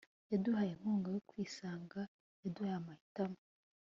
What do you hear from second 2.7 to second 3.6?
amahitamo